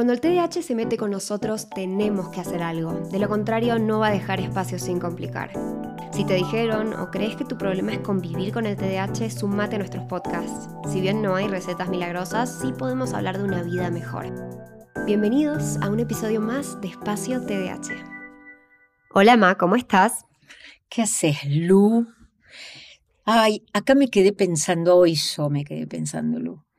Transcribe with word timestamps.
Cuando 0.00 0.14
el 0.14 0.22
TDAH 0.22 0.62
se 0.62 0.74
mete 0.74 0.96
con 0.96 1.10
nosotros, 1.10 1.68
tenemos 1.68 2.30
que 2.30 2.40
hacer 2.40 2.62
algo. 2.62 2.92
De 3.10 3.18
lo 3.18 3.28
contrario, 3.28 3.78
no 3.78 3.98
va 3.98 4.06
a 4.06 4.12
dejar 4.12 4.40
espacio 4.40 4.78
sin 4.78 4.98
complicar. 4.98 5.52
Si 6.10 6.24
te 6.24 6.36
dijeron 6.36 6.94
o 6.94 7.10
crees 7.10 7.36
que 7.36 7.44
tu 7.44 7.58
problema 7.58 7.92
es 7.92 7.98
convivir 7.98 8.50
con 8.50 8.64
el 8.64 8.78
TDAH, 8.78 9.28
sumate 9.28 9.76
a 9.76 9.78
nuestros 9.78 10.06
podcasts. 10.06 10.70
Si 10.90 11.02
bien 11.02 11.20
no 11.20 11.34
hay 11.34 11.48
recetas 11.48 11.90
milagrosas, 11.90 12.60
sí 12.62 12.72
podemos 12.72 13.12
hablar 13.12 13.36
de 13.36 13.44
una 13.44 13.62
vida 13.62 13.90
mejor. 13.90 14.32
Bienvenidos 15.04 15.76
a 15.82 15.90
un 15.90 16.00
episodio 16.00 16.40
más 16.40 16.80
de 16.80 16.88
Espacio 16.88 17.42
TDAH. 17.42 17.92
Hola, 19.12 19.36
Ma, 19.36 19.56
¿cómo 19.56 19.76
estás? 19.76 20.24
¿Qué 20.88 21.02
haces, 21.02 21.44
Lu? 21.44 22.06
Ay, 23.26 23.66
acá 23.74 23.94
me 23.94 24.08
quedé 24.08 24.32
pensando, 24.32 24.96
hoy 24.96 25.14
yo 25.14 25.50
me 25.50 25.62
quedé 25.62 25.86
pensando, 25.86 26.38
Lu. 26.38 26.69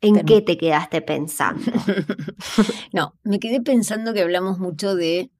¿En 0.00 0.24
qué 0.24 0.42
te 0.42 0.56
quedaste 0.56 1.02
pensando? 1.02 1.64
no, 2.92 3.14
me 3.24 3.40
quedé 3.40 3.60
pensando 3.60 4.14
que 4.14 4.22
hablamos 4.22 4.58
mucho 4.58 4.94
de 4.94 5.30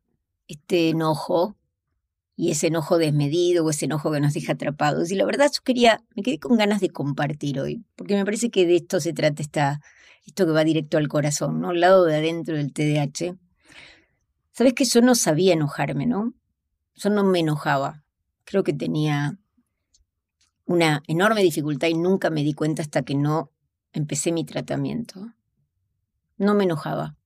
este 0.49 0.89
enojo 0.91 1.57
y 2.35 2.51
ese 2.51 2.69
enojo 2.69 2.99
desmedido 2.99 3.65
o 3.65 3.71
ese 3.71 3.85
enojo 3.85 4.11
que 4.11 4.21
nos 4.21 4.35
deja 4.35 4.55
atrapados. 4.55 5.11
Y 5.11 5.15
la 5.15 5.25
verdad 5.25 5.51
yo 5.53 5.61
quería, 5.63 6.03
me 6.17 6.23
quedé 6.23 6.39
con 6.39 6.57
ganas 6.57 6.81
de 6.81 6.91
compartir 6.91 7.61
hoy, 7.61 7.85
porque 7.95 8.15
me 8.15 8.25
parece 8.25 8.51
que 8.51 8.67
de 8.67 8.77
esto 8.77 9.01
se 9.01 9.13
trata 9.13 9.43
esta, 9.43 9.81
esto 10.27 10.45
que 10.45 10.53
va 10.53 10.65
directo 10.65 10.99
al 10.99 11.09
corazón, 11.09 11.61
¿no? 11.61 11.71
Al 11.71 11.81
lado 11.81 12.05
de 12.05 12.17
adentro 12.17 12.57
del 12.57 12.73
TDAH. 12.73 13.37
Sabes 14.53 14.75
que 14.75 14.85
yo 14.85 15.03
no 15.03 15.15
sabía 15.15 15.53
enojarme, 15.53 16.07
¿no? 16.07 16.35
Yo 16.97 17.11
no 17.11 17.23
me 17.23 17.41
enojaba. 17.41 18.03
Creo 18.45 18.65
que 18.65 18.73
tenía 18.73 19.39
una 20.65 21.03
enorme 21.07 21.43
dificultad 21.43 21.89
y 21.89 21.95
nunca 21.95 22.31
me 22.31 22.43
di 22.43 22.55
cuenta 22.55 22.83
hasta 22.83 23.03
que 23.03 23.15
no 23.15 23.53
empecé 23.99 24.33
mi 24.33 24.45
tratamiento, 24.45 25.35
no 26.37 26.55
me 26.55 26.65
enojaba. 26.65 27.17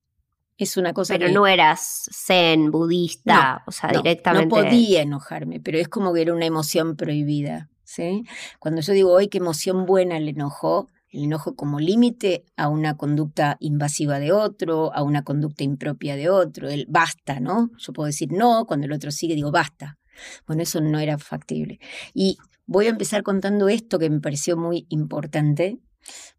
Es 0.58 0.76
una 0.76 0.92
cosa 0.92 1.14
Pero 1.14 1.32
no 1.32 1.46
eras 1.46 2.08
zen, 2.12 2.70
budista, 2.70 3.64
o 3.66 3.72
sea, 3.72 3.90
directamente. 3.90 4.54
No 4.54 4.62
podía 4.62 5.02
enojarme, 5.02 5.60
pero 5.60 5.78
es 5.78 5.88
como 5.88 6.12
que 6.12 6.22
era 6.22 6.34
una 6.34 6.46
emoción 6.46 6.96
prohibida. 6.96 7.70
¿sí? 7.92 8.24
Cuando 8.58 8.80
yo 8.80 8.92
digo, 8.92 9.12
hoy 9.12 9.28
qué 9.28 9.38
emoción 9.38 9.86
buena 9.86 10.16
el 10.16 10.28
enojo, 10.28 10.88
el 11.10 11.24
enojo 11.24 11.54
como 11.54 11.78
límite 11.78 12.44
a 12.56 12.68
una 12.68 12.96
conducta 12.96 13.56
invasiva 13.60 14.18
de 14.18 14.32
otro, 14.32 14.94
a 14.94 15.02
una 15.02 15.22
conducta 15.22 15.62
impropia 15.62 16.16
de 16.16 16.30
otro, 16.30 16.70
el 16.70 16.86
basta, 16.88 17.38
¿no? 17.38 17.70
Yo 17.76 17.92
puedo 17.92 18.06
decir 18.06 18.32
no, 18.32 18.66
cuando 18.66 18.86
el 18.86 18.92
otro 18.92 19.10
sigue 19.10 19.34
digo 19.34 19.50
basta. 19.50 19.98
Bueno, 20.46 20.62
eso 20.62 20.80
no 20.80 20.98
era 20.98 21.18
factible. 21.18 21.80
Y 22.14 22.38
voy 22.66 22.86
a 22.86 22.90
empezar 22.90 23.22
contando 23.22 23.68
esto 23.68 23.98
que 23.98 24.08
me 24.08 24.20
pareció 24.20 24.56
muy 24.56 24.86
importante, 24.88 25.78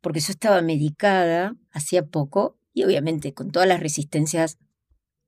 porque 0.01 0.19
yo 0.19 0.31
estaba 0.31 0.61
medicada 0.61 1.55
hacía 1.71 2.05
poco 2.05 2.57
y 2.73 2.83
obviamente 2.83 3.33
con 3.33 3.51
todas 3.51 3.67
las 3.67 3.79
resistencias 3.79 4.57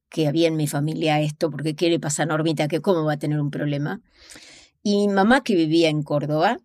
que 0.09 0.28
había 0.28 0.47
en 0.47 0.55
mi 0.55 0.67
familia 0.67 1.16
a 1.16 1.22
esto, 1.22 1.50
porque 1.52 1.75
¿qué 1.75 1.89
le 1.89 2.00
pasa 2.00 2.23
a 2.23 2.25
Normita? 2.25 2.67
que 2.67 2.81
cómo 2.81 3.03
va 3.03 3.13
a 3.13 3.19
tener 3.19 3.39
un 3.39 3.52
problema? 3.52 4.02
Y 4.81 5.08
mi 5.08 5.13
mamá 5.13 5.44
que 5.44 5.56
vivía 5.56 5.89
en 5.89 6.03
Córdoba 6.03 6.59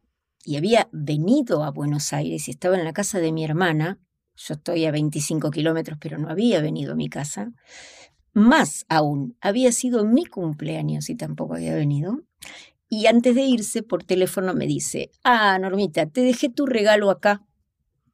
y 0.44 0.56
había 0.56 0.88
venido 0.92 1.64
a 1.64 1.70
Buenos 1.70 2.12
Aires 2.12 2.48
y 2.48 2.50
estaba 2.52 2.78
en 2.78 2.84
la 2.84 2.92
casa 2.92 3.18
de 3.18 3.32
mi 3.32 3.44
hermana, 3.44 3.98
yo 4.36 4.54
estoy 4.54 4.84
a 4.86 4.90
25 4.90 5.50
kilómetros, 5.50 5.98
pero 6.00 6.18
no 6.18 6.28
había 6.30 6.60
venido 6.60 6.92
a 6.92 6.96
mi 6.96 7.08
casa, 7.08 7.52
más 8.32 8.86
aún, 8.88 9.36
había 9.40 9.72
sido 9.72 10.04
mi 10.04 10.24
cumpleaños 10.24 11.10
y 11.10 11.16
tampoco 11.16 11.54
había 11.54 11.74
venido. 11.74 12.22
Y 12.88 13.06
antes 13.06 13.34
de 13.34 13.42
irse 13.42 13.82
por 13.82 14.04
teléfono 14.04 14.54
me 14.54 14.66
dice, 14.66 15.10
ah, 15.24 15.58
Normita, 15.58 16.06
te 16.06 16.22
dejé 16.22 16.48
tu 16.48 16.66
regalo 16.66 17.10
acá 17.10 17.44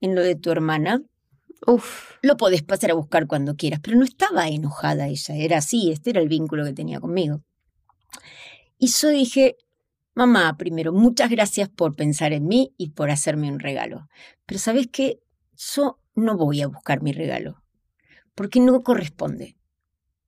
en 0.01 0.15
lo 0.15 0.23
de 0.23 0.37
tu 0.37 0.51
hermana. 0.51 1.03
Uf. 1.67 2.13
Lo 2.23 2.37
podés 2.37 2.63
pasar 2.63 2.91
a 2.91 2.95
buscar 2.95 3.27
cuando 3.27 3.57
quieras, 3.57 3.81
pero 3.83 3.97
no 3.97 4.05
estaba 4.05 4.49
enojada 4.49 5.09
ella, 5.09 5.35
era 5.37 5.59
así, 5.59 5.91
este 5.91 6.11
era 6.11 6.21
el 6.21 6.29
vínculo 6.29 6.65
que 6.65 6.73
tenía 6.73 7.01
conmigo. 7.01 7.43
Y 8.79 8.89
yo 8.89 9.09
dije, 9.09 9.57
mamá, 10.15 10.57
primero, 10.57 10.93
muchas 10.93 11.31
gracias 11.31 11.69
por 11.69 11.95
pensar 11.95 12.33
en 12.33 12.47
mí 12.47 12.75
y 12.77 12.91
por 12.91 13.11
hacerme 13.11 13.51
un 13.51 13.61
regalo. 13.61 14.09
Pero 14.45 14.59
sabes 14.59 14.89
qué, 14.91 15.21
yo 15.57 15.99
no 16.15 16.37
voy 16.37 16.63
a 16.63 16.69
buscar 16.69 17.03
mi 17.03 17.13
regalo, 17.13 17.63
porque 18.35 18.61
no 18.61 18.83
corresponde. 18.83 19.57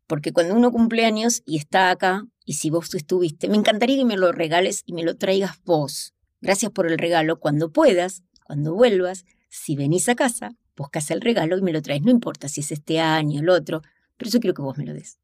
Porque 0.07 0.33
cuando 0.33 0.55
uno 0.55 0.73
cumple 0.73 1.05
años 1.05 1.43
y 1.45 1.59
está 1.59 1.91
acá, 1.91 2.25
y 2.45 2.55
si 2.55 2.71
vos 2.71 2.95
estuviste, 2.95 3.49
me 3.49 3.57
encantaría 3.57 3.99
que 3.99 4.07
me 4.07 4.17
lo 4.17 4.33
regales 4.33 4.83
y 4.87 4.95
me 4.95 5.03
lo 5.03 5.17
traigas 5.17 5.63
vos. 5.65 6.15
Gracias 6.41 6.73
por 6.73 6.87
el 6.87 6.97
regalo 6.97 7.41
cuando 7.41 7.73
puedas, 7.73 8.23
cuando 8.45 8.75
vuelvas, 8.75 9.27
si 9.59 9.77
venís 9.77 10.09
a 10.09 10.15
casa, 10.15 10.51
buscas 10.77 11.11
el 11.11 11.21
regalo 11.21 11.59
y 11.59 11.63
me 11.63 11.73
lo 11.73 11.83
traes. 11.83 12.03
No 12.03 12.11
importa 12.11 12.49
si 12.49 12.61
es 12.61 12.73
este 12.73 13.01
año, 13.01 13.41
o 13.41 13.43
el 13.43 13.49
otro, 13.51 13.83
pero 14.17 14.31
yo 14.31 14.41
quiero 14.41 14.55
que 14.55 14.63
vos 14.63 14.79
me 14.79 14.87
lo 14.87 14.95
des. 14.95 15.19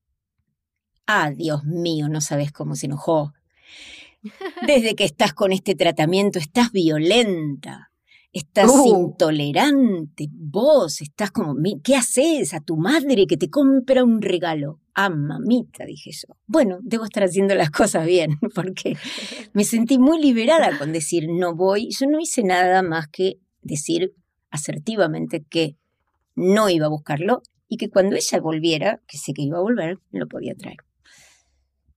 Ah, 1.07 1.31
Dios 1.31 1.65
mío, 1.65 2.09
no 2.09 2.21
sabes 2.21 2.53
cómo 2.53 2.77
se 2.77 2.87
enojó. 2.87 3.33
Desde 4.67 4.95
que 4.95 5.05
estás 5.05 5.35
con 5.35 5.53
este 5.53 5.75
tratamiento, 5.75 6.39
estás 6.39 6.73
violenta, 6.73 7.91
estás 8.33 8.71
uh. 8.71 8.87
intolerante, 8.87 10.29
vos 10.33 11.01
estás 11.01 11.31
como, 11.31 11.55
¿qué 11.83 11.95
haces 11.95 12.55
a 12.55 12.61
tu 12.61 12.77
madre 12.77 13.27
que 13.27 13.37
te 13.37 13.51
compra 13.51 14.03
un 14.03 14.23
regalo? 14.23 14.81
Ah, 14.95 15.11
mamita, 15.11 15.85
dije 15.85 16.11
yo. 16.13 16.35
Bueno, 16.47 16.79
debo 16.83 17.05
estar 17.05 17.25
haciendo 17.25 17.55
las 17.55 17.71
cosas 17.71 18.07
bien, 18.07 18.39
porque 18.55 18.97
me 19.53 19.65
sentí 19.65 19.99
muy 19.99 20.21
liberada 20.21 20.79
con 20.79 20.93
decir 20.93 21.29
no 21.29 21.55
voy. 21.55 21.89
Yo 21.91 22.07
no 22.07 22.21
hice 22.21 22.43
nada 22.43 22.83
más 22.83 23.09
que 23.09 23.39
decir 23.63 24.15
asertivamente 24.55 25.45
que 25.45 25.77
no 26.37 26.71
iba 26.71 26.87
a 26.87 26.91
buscarlo 26.91 27.43
y 27.69 27.77
que 27.77 27.91
cuando 27.91 28.17
ella 28.17 28.41
volviera, 28.41 29.01
que 29.07 29.19
sé 29.19 29.35
que 29.35 29.43
iba 29.43 29.59
a 29.59 29.63
volver, 29.63 29.99
lo 30.13 30.29
podía 30.29 30.55
traer. 30.55 30.79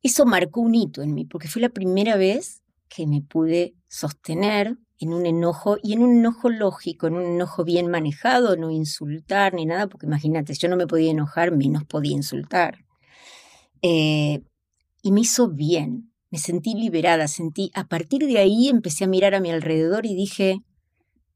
Eso 0.01 0.25
marcó 0.25 0.61
un 0.61 0.73
hito 0.75 1.01
en 1.01 1.13
mí, 1.13 1.25
porque 1.25 1.47
fue 1.47 1.61
la 1.61 1.69
primera 1.69 2.17
vez 2.17 2.63
que 2.89 3.05
me 3.05 3.21
pude 3.21 3.75
sostener 3.87 4.77
en 4.99 5.13
un 5.13 5.25
enojo 5.25 5.77
y 5.83 5.93
en 5.93 6.01
un 6.01 6.17
enojo 6.17 6.49
lógico, 6.49 7.07
en 7.07 7.15
un 7.15 7.25
enojo 7.25 7.63
bien 7.63 7.87
manejado, 7.91 8.55
no 8.55 8.71
insultar 8.71 9.53
ni 9.53 9.65
nada, 9.65 9.87
porque 9.87 10.07
imagínate, 10.07 10.53
yo 10.55 10.67
no 10.69 10.77
me 10.77 10.87
podía 10.87 11.11
enojar, 11.11 11.51
menos 11.51 11.83
podía 11.85 12.15
insultar. 12.15 12.85
Eh, 13.83 14.41
y 15.03 15.11
me 15.11 15.21
hizo 15.21 15.49
bien, 15.49 16.11
me 16.31 16.39
sentí 16.39 16.73
liberada, 16.73 17.27
sentí, 17.27 17.71
a 17.75 17.87
partir 17.87 18.25
de 18.25 18.39
ahí 18.39 18.69
empecé 18.69 19.03
a 19.03 19.07
mirar 19.07 19.35
a 19.35 19.39
mi 19.39 19.51
alrededor 19.51 20.07
y 20.07 20.15
dije, 20.15 20.63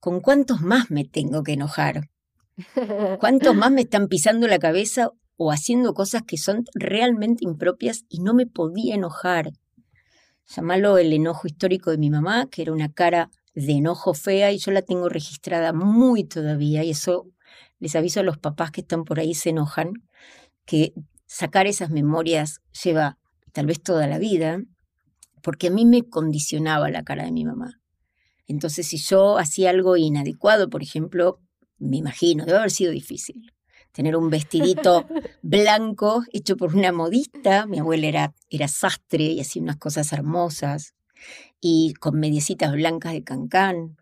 ¿con 0.01 0.19
cuántos 0.19 0.61
más 0.61 0.91
me 0.91 1.05
tengo 1.05 1.43
que 1.43 1.53
enojar? 1.53 2.09
¿Cuántos 3.19 3.55
más 3.55 3.71
me 3.71 3.81
están 3.81 4.07
pisando 4.07 4.47
la 4.47 4.59
cabeza 4.59 5.11
o 5.37 5.51
haciendo 5.51 5.93
cosas 5.93 6.23
que 6.23 6.37
son 6.37 6.65
realmente 6.73 7.45
impropias 7.45 8.03
y 8.09 8.19
no 8.19 8.33
me 8.33 8.47
podía 8.47 8.95
enojar? 8.95 9.51
Llámalo 10.47 10.97
el 10.97 11.13
enojo 11.13 11.47
histórico 11.47 11.91
de 11.91 11.99
mi 11.99 12.09
mamá, 12.09 12.47
que 12.49 12.63
era 12.63 12.73
una 12.73 12.91
cara 12.91 13.29
de 13.53 13.73
enojo 13.73 14.13
fea 14.13 14.51
y 14.51 14.57
yo 14.57 14.71
la 14.71 14.81
tengo 14.81 15.07
registrada 15.07 15.71
muy 15.71 16.23
todavía 16.23 16.83
y 16.83 16.89
eso 16.89 17.27
les 17.79 17.95
aviso 17.95 18.21
a 18.21 18.23
los 18.23 18.39
papás 18.39 18.71
que 18.71 18.81
están 18.81 19.05
por 19.05 19.19
ahí 19.19 19.35
se 19.35 19.51
enojan, 19.51 19.93
que 20.65 20.93
sacar 21.27 21.67
esas 21.67 21.91
memorias 21.91 22.59
lleva 22.83 23.17
tal 23.51 23.67
vez 23.67 23.81
toda 23.81 24.07
la 24.07 24.17
vida, 24.17 24.61
porque 25.43 25.67
a 25.67 25.71
mí 25.71 25.85
me 25.85 26.03
condicionaba 26.03 26.89
la 26.89 27.03
cara 27.03 27.23
de 27.23 27.31
mi 27.31 27.45
mamá. 27.45 27.80
Entonces, 28.47 28.87
si 28.87 28.97
yo 28.97 29.37
hacía 29.37 29.69
algo 29.69 29.97
inadecuado, 29.97 30.69
por 30.69 30.83
ejemplo, 30.83 31.39
me 31.77 31.97
imagino, 31.97 32.45
debe 32.45 32.59
haber 32.59 32.71
sido 32.71 32.91
difícil. 32.91 33.53
Tener 33.91 34.15
un 34.15 34.29
vestidito 34.29 35.05
blanco 35.41 36.23
hecho 36.31 36.55
por 36.57 36.75
una 36.75 36.91
modista, 36.91 37.65
mi 37.65 37.79
abuela 37.79 38.07
era, 38.07 38.33
era 38.49 38.67
sastre 38.67 39.25
y 39.25 39.41
hacía 39.41 39.61
unas 39.61 39.77
cosas 39.77 40.11
hermosas, 40.13 40.93
y 41.59 41.93
con 41.93 42.19
mediecitas 42.19 42.71
blancas 42.71 43.13
de 43.13 43.23
cancán. 43.23 43.97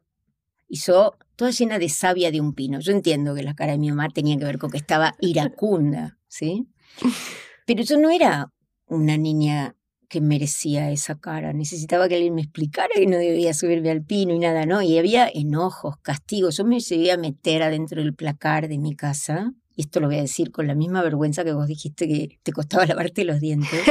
Y 0.67 0.77
yo, 0.77 1.15
toda 1.35 1.51
llena 1.51 1.79
de 1.79 1.89
savia 1.89 2.31
de 2.31 2.41
un 2.41 2.53
pino. 2.53 2.79
Yo 2.79 2.91
entiendo 2.91 3.33
que 3.35 3.43
la 3.43 3.55
cara 3.55 3.73
de 3.73 3.79
mi 3.79 3.89
mamá 3.89 4.09
tenía 4.09 4.37
que 4.37 4.45
ver 4.45 4.59
con 4.59 4.69
que 4.69 4.77
estaba 4.77 5.15
iracunda, 5.19 6.17
¿sí? 6.27 6.67
Pero 7.65 7.83
yo 7.83 7.97
no 7.97 8.09
era 8.09 8.51
una 8.87 9.17
niña 9.17 9.75
que 10.09 10.21
merecía 10.21 10.91
esa 10.91 11.15
cara. 11.19 11.53
Necesitaba 11.53 12.09
que 12.09 12.15
alguien 12.15 12.33
me 12.33 12.41
explicara 12.41 12.89
que 12.95 13.05
no 13.05 13.17
debía 13.17 13.53
subirme 13.53 13.91
al 13.91 14.03
pino 14.03 14.33
y 14.33 14.39
nada, 14.39 14.65
¿no? 14.65 14.81
Y 14.81 14.97
había 14.97 15.29
enojos, 15.31 15.97
castigos. 16.01 16.57
Yo 16.57 16.65
me 16.65 16.79
llegué 16.79 17.11
a 17.11 17.17
meter 17.17 17.61
adentro 17.61 18.01
del 18.01 18.15
placar 18.15 18.67
de 18.67 18.79
mi 18.79 18.95
casa, 18.95 19.53
y 19.75 19.83
esto 19.83 19.99
lo 19.99 20.07
voy 20.07 20.17
a 20.17 20.21
decir 20.21 20.51
con 20.51 20.67
la 20.67 20.75
misma 20.75 21.03
vergüenza 21.03 21.45
que 21.45 21.53
vos 21.53 21.67
dijiste 21.67 22.07
que 22.07 22.39
te 22.43 22.51
costaba 22.51 22.85
lavarte 22.87 23.23
los 23.23 23.39
dientes. 23.39 23.81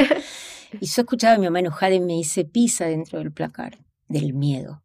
y 0.80 0.86
yo 0.86 1.02
escuchaba 1.02 1.36
a 1.36 1.38
mi 1.38 1.46
mamá 1.46 1.60
enojada 1.60 1.94
y 1.94 2.00
me 2.00 2.14
dice, 2.14 2.44
pisa 2.44 2.86
dentro 2.86 3.20
del 3.20 3.32
placar, 3.32 3.78
del 4.08 4.34
miedo. 4.34 4.82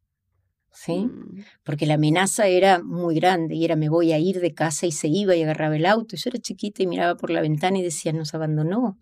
¿Sí? 0.72 1.06
Mm. 1.06 1.44
Porque 1.64 1.86
la 1.86 1.96
amenaza 1.96 2.48
era 2.48 2.82
muy 2.82 3.16
grande 3.16 3.56
y 3.56 3.66
era 3.66 3.76
me 3.76 3.90
voy 3.90 4.12
a 4.12 4.20
ir 4.20 4.40
de 4.40 4.54
casa 4.54 4.86
y 4.86 4.92
se 4.92 5.08
iba 5.08 5.36
y 5.36 5.44
agarraba 5.44 5.76
el 5.76 5.86
auto. 5.88 6.16
Yo 6.16 6.30
era 6.30 6.40
chiquita 6.40 6.84
y 6.84 6.88
miraba 6.88 7.16
por 7.16 7.32
la 7.32 7.42
ventana 7.42 7.80
y 7.80 7.84
decía, 7.84 8.14
nos 8.14 8.34
abandonó. 8.34 8.98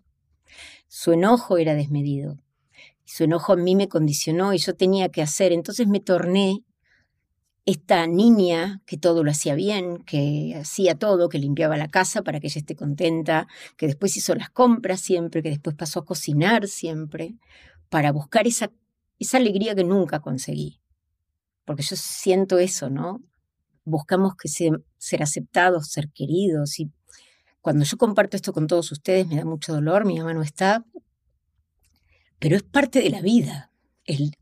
Su 0.94 1.12
enojo 1.12 1.56
era 1.56 1.74
desmedido. 1.74 2.36
Su 3.06 3.24
enojo 3.24 3.54
a 3.54 3.56
mí 3.56 3.76
me 3.76 3.88
condicionó 3.88 4.52
y 4.52 4.58
yo 4.58 4.74
tenía 4.74 5.08
que 5.08 5.22
hacer. 5.22 5.50
Entonces 5.50 5.88
me 5.88 6.00
torné 6.00 6.64
esta 7.64 8.06
niña 8.06 8.82
que 8.84 8.98
todo 8.98 9.24
lo 9.24 9.30
hacía 9.30 9.54
bien, 9.54 10.04
que 10.04 10.54
hacía 10.54 10.94
todo, 10.94 11.30
que 11.30 11.38
limpiaba 11.38 11.78
la 11.78 11.88
casa 11.88 12.20
para 12.20 12.40
que 12.40 12.48
ella 12.48 12.58
esté 12.58 12.76
contenta, 12.76 13.48
que 13.78 13.86
después 13.86 14.18
hizo 14.18 14.34
las 14.34 14.50
compras 14.50 15.00
siempre, 15.00 15.42
que 15.42 15.48
después 15.48 15.74
pasó 15.76 16.00
a 16.00 16.04
cocinar 16.04 16.68
siempre, 16.68 17.36
para 17.88 18.12
buscar 18.12 18.46
esa, 18.46 18.70
esa 19.18 19.38
alegría 19.38 19.74
que 19.74 19.84
nunca 19.84 20.20
conseguí. 20.20 20.82
Porque 21.64 21.84
yo 21.84 21.96
siento 21.96 22.58
eso, 22.58 22.90
¿no? 22.90 23.22
Buscamos 23.84 24.34
que 24.36 24.48
ser 24.48 25.22
aceptados, 25.22 25.88
ser 25.88 26.10
queridos. 26.10 26.78
Y 26.78 26.90
cuando 27.62 27.84
yo 27.84 27.96
comparto 27.96 28.36
esto 28.36 28.52
con 28.52 28.66
todos 28.66 28.92
ustedes 28.92 29.26
me 29.28 29.36
da 29.36 29.44
mucho 29.44 29.72
dolor, 29.72 30.04
mi 30.04 30.18
mamá 30.18 30.34
no 30.34 30.42
está, 30.42 30.84
pero 32.38 32.56
es 32.56 32.64
parte 32.64 33.00
de 33.00 33.08
la 33.08 33.22
vida, 33.22 33.70
el, 34.04 34.36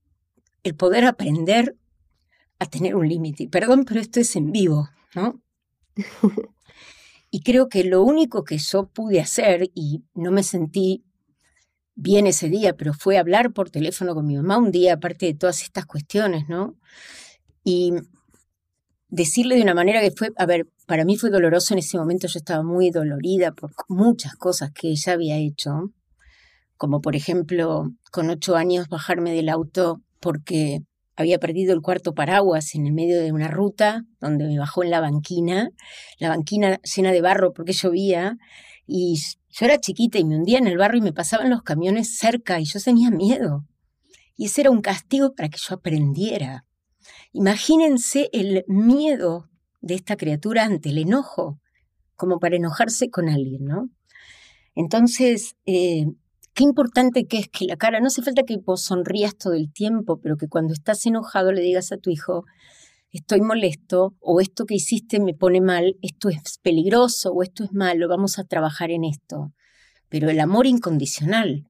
el 0.63 0.75
poder 0.75 1.05
aprender 1.05 1.77
a 2.59 2.67
tener 2.67 2.97
un 2.97 3.09
límite. 3.09 3.47
Perdón, 3.49 3.85
pero 3.85 4.01
esto 4.01 4.21
es 4.21 4.35
en 4.37 4.53
vivo, 4.53 4.89
¿no? 5.15 5.41
y 7.31 7.43
creo 7.43 7.69
que 7.69 7.85
lo 7.85 8.03
único 8.03 8.43
que 8.43 8.57
yo 8.57 8.87
pude 8.87 9.21
hacer, 9.21 9.71
y 9.75 10.03
no 10.15 10.33
me 10.33 10.43
sentí 10.43 11.05
bien 11.95 12.27
ese 12.27 12.49
día, 12.49 12.75
pero 12.75 12.95
fue 12.95 13.19
hablar 13.19 13.53
por 13.53 13.69
teléfono 13.69 14.15
con 14.15 14.27
mi 14.27 14.37
mamá 14.37 14.57
un 14.57 14.71
día, 14.71 14.95
aparte 14.95 15.27
de 15.27 15.35
todas 15.35 15.63
estas 15.63 15.85
cuestiones, 15.85 16.49
¿no? 16.49 16.79
Y 17.63 17.93
decirle 19.11 19.57
de 19.57 19.63
una 19.63 19.75
manera 19.75 20.01
que 20.01 20.11
fue, 20.11 20.31
a 20.37 20.47
ver, 20.47 20.67
para 20.87 21.05
mí 21.05 21.17
fue 21.17 21.31
doloroso 21.31 21.75
en 21.75 21.79
ese 21.79 21.99
momento, 21.99 22.27
yo 22.27 22.39
estaba 22.39 22.63
muy 22.63 22.91
dolorida 22.91 23.53
por 23.53 23.73
muchas 23.89 24.35
cosas 24.35 24.71
que 24.73 24.89
ella 24.89 25.13
había 25.13 25.37
hecho, 25.37 25.93
como 26.77 27.01
por 27.01 27.17
ejemplo, 27.17 27.91
con 28.11 28.31
ocho 28.31 28.57
años 28.57 28.89
bajarme 28.89 29.33
del 29.33 29.49
auto 29.49 30.01
porque 30.21 30.81
había 31.17 31.39
perdido 31.39 31.75
el 31.75 31.83
cuarto 31.83 32.15
paraguas 32.15 32.75
en 32.75 32.87
el 32.87 32.93
medio 32.93 33.21
de 33.21 33.33
una 33.33 33.49
ruta 33.49 34.05
donde 34.21 34.47
me 34.47 34.59
bajó 34.59 34.83
en 34.83 34.91
la 34.91 35.01
banquina, 35.01 35.71
la 36.19 36.31
banquina 36.31 36.81
llena 36.83 37.13
de 37.13 37.21
barro 37.21 37.53
porque 37.53 37.73
llovía, 37.73 38.39
y 38.87 39.21
yo 39.51 39.67
era 39.67 39.79
chiquita 39.79 40.19
y 40.19 40.25
me 40.25 40.37
hundía 40.37 40.59
en 40.59 40.67
el 40.67 40.79
barro 40.79 40.97
y 40.97 41.01
me 41.01 41.13
pasaban 41.13 41.51
los 41.51 41.63
camiones 41.63 42.17
cerca 42.17 42.61
y 42.61 42.65
yo 42.65 42.81
tenía 42.81 43.11
miedo. 43.11 43.67
Y 44.37 44.47
ese 44.47 44.63
era 44.63 44.71
un 44.71 44.81
castigo 44.81 45.35
para 45.35 45.49
que 45.49 45.59
yo 45.59 45.75
aprendiera. 45.75 46.65
Imagínense 47.33 48.29
el 48.33 48.65
miedo 48.67 49.49
de 49.81 49.95
esta 49.95 50.17
criatura 50.17 50.65
ante 50.65 50.91
el 50.91 50.99
enojo, 50.99 51.59
como 52.17 52.39
para 52.39 52.57
enojarse 52.57 53.11
con 53.11 53.29
alguien, 53.29 53.65
¿no? 53.65 53.89
Entonces, 54.75 55.57
eh, 55.67 56.07
qué 56.55 56.65
importante 56.65 57.27
que 57.27 57.39
es 57.39 57.49
que 57.49 57.65
la 57.65 57.77
cara, 57.77 58.01
no 58.01 58.09
hace 58.09 58.23
falta 58.23 58.43
que 58.43 58.59
vos 58.59 58.83
sonrías 58.83 59.37
todo 59.37 59.55
el 59.55 59.73
tiempo, 59.73 60.21
pero 60.21 60.37
que 60.37 60.49
cuando 60.49 60.73
estás 60.73 61.05
enojado 61.07 61.53
le 61.53 61.63
digas 61.63 61.93
a 61.93 61.97
tu 61.97 62.11
hijo, 62.11 62.45
estoy 63.11 63.41
molesto, 63.41 64.15
o 64.21 64.41
esto 64.41 64.67
que 64.67 64.75
hiciste 64.75 65.21
me 65.21 65.35
pone 65.35 65.61
mal, 65.61 65.97
esto 66.03 66.29
es 66.29 66.59
peligroso, 66.63 67.33
o 67.33 67.43
esto 67.43 67.65
es 67.65 67.73
malo, 67.73 68.09
vamos 68.09 68.39
a 68.39 68.45
trabajar 68.45 68.91
en 68.91 69.05
esto. 69.05 69.53
Pero 70.09 70.29
el 70.29 70.41
amor 70.41 70.67
incondicional, 70.67 71.69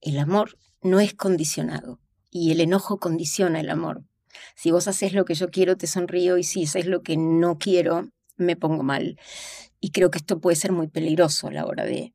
el 0.00 0.18
amor 0.18 0.56
no 0.82 1.00
es 1.00 1.14
condicionado, 1.14 2.00
y 2.36 2.52
el 2.52 2.60
enojo 2.60 2.98
condiciona 2.98 3.60
el 3.60 3.70
amor. 3.70 4.02
Si 4.54 4.70
vos 4.70 4.88
haces 4.88 5.12
lo 5.12 5.24
que 5.24 5.34
yo 5.34 5.50
quiero, 5.50 5.76
te 5.76 5.86
sonrío, 5.86 6.38
y 6.38 6.44
si 6.44 6.64
haces 6.64 6.86
lo 6.86 7.02
que 7.02 7.16
no 7.16 7.58
quiero, 7.58 8.10
me 8.36 8.56
pongo 8.56 8.82
mal. 8.82 9.18
Y 9.80 9.90
creo 9.90 10.10
que 10.10 10.18
esto 10.18 10.40
puede 10.40 10.56
ser 10.56 10.72
muy 10.72 10.88
peligroso 10.88 11.48
a 11.48 11.52
la 11.52 11.64
hora 11.64 11.84
de 11.84 12.12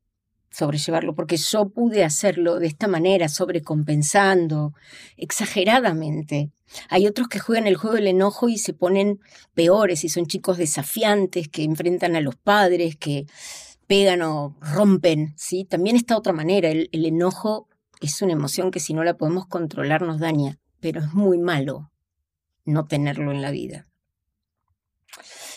sobrellevarlo, 0.50 1.14
porque 1.14 1.36
yo 1.36 1.70
pude 1.70 2.04
hacerlo 2.04 2.58
de 2.58 2.66
esta 2.66 2.86
manera, 2.86 3.28
sobrecompensando, 3.28 4.74
exageradamente. 5.16 6.50
Hay 6.88 7.06
otros 7.06 7.28
que 7.28 7.38
juegan 7.38 7.66
el 7.66 7.76
juego 7.76 7.96
del 7.96 8.06
enojo 8.06 8.48
y 8.48 8.58
se 8.58 8.74
ponen 8.74 9.18
peores 9.54 10.04
y 10.04 10.08
son 10.08 10.26
chicos 10.26 10.58
desafiantes 10.58 11.48
que 11.48 11.64
enfrentan 11.64 12.16
a 12.16 12.20
los 12.20 12.36
padres, 12.36 12.96
que 12.96 13.26
pegan 13.86 14.22
o 14.22 14.56
rompen, 14.60 15.34
¿sí? 15.36 15.64
También 15.64 15.96
está 15.96 16.16
otra 16.16 16.32
manera, 16.32 16.70
el, 16.70 16.88
el 16.92 17.06
enojo 17.06 17.68
es 18.06 18.22
una 18.22 18.32
emoción 18.32 18.70
que 18.70 18.80
si 18.80 18.94
no 18.94 19.04
la 19.04 19.16
podemos 19.16 19.46
controlar 19.46 20.02
nos 20.02 20.20
daña, 20.20 20.58
pero 20.80 21.00
es 21.00 21.12
muy 21.12 21.38
malo 21.38 21.90
no 22.64 22.86
tenerlo 22.86 23.32
en 23.32 23.42
la 23.42 23.50
vida. 23.50 23.88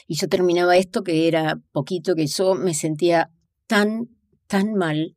Y 0.07 0.15
yo 0.15 0.27
terminaba 0.27 0.77
esto 0.77 1.03
que 1.03 1.27
era 1.27 1.59
poquito, 1.71 2.15
que 2.15 2.27
yo 2.27 2.55
me 2.55 2.73
sentía 2.73 3.31
tan 3.67 4.09
tan 4.47 4.73
mal, 4.75 5.15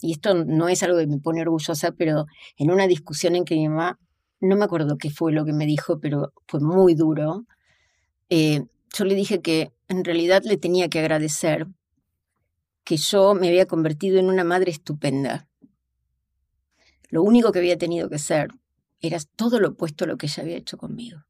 y 0.00 0.12
esto 0.12 0.34
no 0.34 0.68
es 0.68 0.82
algo 0.82 0.98
que 0.98 1.06
me 1.06 1.18
pone 1.18 1.42
orgullosa, 1.42 1.92
pero 1.92 2.26
en 2.56 2.70
una 2.70 2.86
discusión 2.86 3.34
en 3.34 3.44
que 3.44 3.54
mi 3.54 3.68
mamá, 3.68 3.98
no 4.40 4.56
me 4.56 4.64
acuerdo 4.64 4.98
qué 4.98 5.10
fue 5.10 5.32
lo 5.32 5.44
que 5.44 5.52
me 5.52 5.66
dijo, 5.66 5.98
pero 5.98 6.32
fue 6.46 6.60
muy 6.60 6.94
duro, 6.94 7.46
eh, 8.28 8.64
yo 8.94 9.04
le 9.04 9.14
dije 9.14 9.40
que 9.40 9.72
en 9.88 10.04
realidad 10.04 10.42
le 10.44 10.56
tenía 10.56 10.88
que 10.88 10.98
agradecer 10.98 11.66
que 12.84 12.96
yo 12.96 13.34
me 13.34 13.48
había 13.48 13.66
convertido 13.66 14.18
en 14.18 14.26
una 14.26 14.44
madre 14.44 14.70
estupenda. 14.70 15.48
Lo 17.08 17.22
único 17.22 17.52
que 17.52 17.58
había 17.58 17.78
tenido 17.78 18.08
que 18.08 18.18
ser 18.18 18.48
era 19.00 19.18
todo 19.36 19.60
lo 19.60 19.68
opuesto 19.68 20.04
a 20.04 20.08
lo 20.08 20.16
que 20.16 20.26
ella 20.26 20.42
había 20.42 20.56
hecho 20.56 20.76
conmigo. 20.76 21.24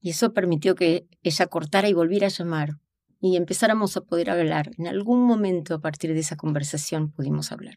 Y 0.00 0.10
eso 0.10 0.32
permitió 0.32 0.74
que 0.74 1.06
ella 1.22 1.46
cortara 1.46 1.88
y 1.88 1.92
volviera 1.92 2.26
a 2.26 2.30
llamar 2.30 2.78
y 3.20 3.36
empezáramos 3.36 3.96
a 3.96 4.00
poder 4.00 4.30
hablar. 4.30 4.70
En 4.78 4.86
algún 4.86 5.24
momento 5.24 5.74
a 5.74 5.80
partir 5.80 6.14
de 6.14 6.20
esa 6.20 6.36
conversación 6.36 7.10
pudimos 7.10 7.52
hablar. 7.52 7.76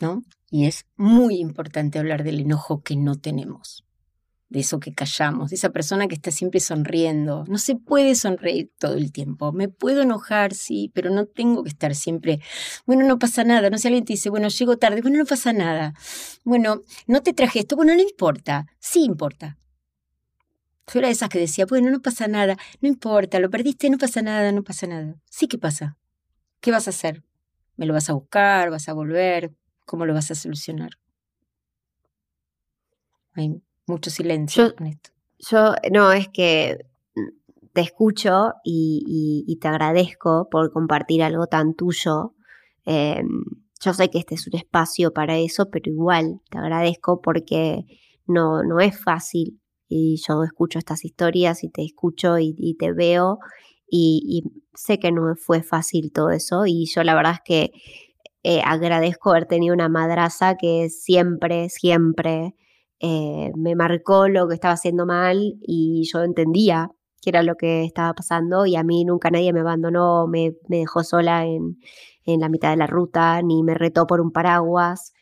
¿No? 0.00 0.22
Y 0.50 0.66
es 0.66 0.86
muy 0.96 1.36
importante 1.36 1.98
hablar 1.98 2.24
del 2.24 2.40
enojo 2.40 2.82
que 2.82 2.96
no 2.96 3.16
tenemos, 3.16 3.84
de 4.50 4.60
eso 4.60 4.80
que 4.80 4.92
callamos, 4.92 5.50
de 5.50 5.56
esa 5.56 5.70
persona 5.70 6.08
que 6.08 6.16
está 6.16 6.30
siempre 6.32 6.60
sonriendo. 6.60 7.44
No 7.48 7.56
se 7.56 7.76
puede 7.76 8.14
sonreír 8.16 8.70
todo 8.78 8.94
el 8.94 9.12
tiempo. 9.12 9.52
Me 9.52 9.68
puedo 9.68 10.02
enojar, 10.02 10.54
sí, 10.54 10.90
pero 10.92 11.10
no 11.10 11.26
tengo 11.26 11.62
que 11.62 11.70
estar 11.70 11.94
siempre, 11.94 12.40
bueno, 12.84 13.06
no 13.06 13.18
pasa 13.18 13.44
nada. 13.44 13.70
No 13.70 13.78
sé, 13.78 13.88
alguien 13.88 14.04
te 14.04 14.12
dice, 14.12 14.28
bueno, 14.28 14.48
llego 14.48 14.76
tarde, 14.76 15.02
bueno, 15.02 15.18
no 15.18 15.24
pasa 15.24 15.52
nada. 15.52 15.94
Bueno, 16.44 16.82
no 17.06 17.22
te 17.22 17.32
traje 17.32 17.60
esto, 17.60 17.76
bueno, 17.76 17.94
no 17.94 18.02
importa. 18.02 18.66
Sí 18.80 19.04
importa. 19.04 19.56
Yo 20.92 20.98
era 20.98 21.08
de 21.08 21.12
esas 21.12 21.28
que 21.28 21.38
decía, 21.38 21.66
bueno, 21.66 21.88
no 21.90 22.02
pasa 22.02 22.26
nada, 22.26 22.56
no 22.80 22.88
importa, 22.88 23.38
lo 23.38 23.48
perdiste, 23.48 23.88
no 23.88 23.98
pasa 23.98 24.22
nada, 24.22 24.50
no 24.50 24.64
pasa 24.64 24.88
nada. 24.88 25.14
Sí 25.30 25.46
que 25.46 25.58
pasa. 25.58 25.96
¿Qué 26.60 26.72
vas 26.72 26.88
a 26.88 26.90
hacer? 26.90 27.22
¿Me 27.76 27.86
lo 27.86 27.94
vas 27.94 28.10
a 28.10 28.14
buscar? 28.14 28.70
¿Vas 28.70 28.88
a 28.88 28.92
volver? 28.92 29.52
¿Cómo 29.86 30.04
lo 30.06 30.12
vas 30.12 30.32
a 30.32 30.34
solucionar? 30.34 30.90
Hay 33.34 33.62
mucho 33.90 34.10
silencio 34.10 34.74
con 34.74 34.86
esto. 34.86 35.10
Yo, 35.38 35.74
no, 35.90 36.12
es 36.12 36.28
que 36.28 36.78
te 37.72 37.80
escucho 37.80 38.54
y, 38.64 39.58
te 39.60 39.68
agradezco 39.68 40.48
por 40.50 40.72
compartir 40.72 41.22
algo 41.22 41.46
tan 41.46 41.74
tuyo. 41.74 42.34
Em, 42.84 43.44
yo 43.82 43.94
sé 43.94 44.10
que 44.10 44.18
este 44.18 44.34
es 44.34 44.46
un 44.46 44.56
espacio 44.56 45.12
para 45.12 45.38
eso, 45.38 45.70
pero 45.70 45.90
igual 45.90 46.40
te 46.50 46.58
agradezco 46.58 47.20
porque 47.20 47.84
no, 48.26 48.62
no 48.62 48.80
es 48.80 48.98
fácil 48.98 49.60
y 49.88 50.16
yo 50.26 50.44
escucho 50.44 50.78
estas 50.78 51.04
historias 51.04 51.64
y 51.64 51.68
te 51.68 51.84
escucho 51.84 52.38
y, 52.38 52.76
te 52.78 52.92
veo 52.92 53.38
y, 53.90 54.44
sé 54.72 54.98
que 54.98 55.12
no 55.12 55.34
fue 55.36 55.62
fácil 55.62 56.12
todo 56.12 56.30
eso 56.30 56.64
y 56.64 56.86
yo 56.86 57.02
la 57.02 57.14
verdad 57.14 57.34
es 57.34 57.40
que 57.44 57.72
eh, 58.44 58.62
agradezco 58.64 59.30
haber 59.30 59.46
tenido 59.46 59.74
una 59.74 59.88
madraza 59.88 60.56
que 60.56 60.88
siempre, 60.88 61.68
siempre 61.68 62.54
eh, 63.00 63.50
me 63.56 63.74
marcó 63.74 64.28
lo 64.28 64.46
que 64.46 64.54
estaba 64.54 64.74
haciendo 64.74 65.06
mal 65.06 65.56
y 65.62 66.08
yo 66.12 66.22
entendía 66.22 66.90
qué 67.22 67.30
era 67.30 67.42
lo 67.42 67.56
que 67.56 67.84
estaba 67.84 68.14
pasando 68.14 68.66
y 68.66 68.76
a 68.76 68.82
mí 68.82 69.04
nunca 69.04 69.30
nadie 69.30 69.52
me 69.52 69.60
abandonó, 69.60 70.26
me, 70.26 70.54
dejó 70.68 71.02
sola 71.04 71.44
en, 71.46 71.78
la 72.26 72.48
mitad 72.48 72.70
de 72.70 72.76
la 72.76 72.86
ruta, 72.86 73.42
ni 73.42 73.64
me 73.64 73.74
retó 73.74 74.06
por 74.06 74.20
un 74.20 74.30
paraguas, 74.30 75.14